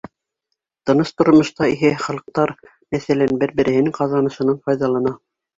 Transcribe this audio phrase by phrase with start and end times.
[0.89, 2.55] Тыныс тормошта иһә халыҡтар,
[2.97, 5.17] мәҫәлән, бер-береһенең ҡаҙанышынан файҙалана.